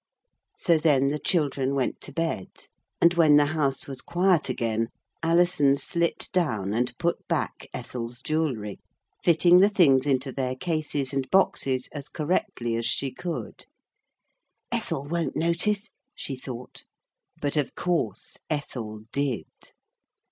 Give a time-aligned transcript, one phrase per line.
[0.57, 2.47] So then the children went to bed.
[2.99, 4.87] And when the house was quiet again,
[5.21, 8.79] Alison slipped down and put back Ethel's jewelry,
[9.23, 13.67] fitting the things into their cases and boxes as correctly as she could.
[14.71, 16.83] 'Ethel won't notice,' she thought,
[17.39, 19.45] but of course Ethel did.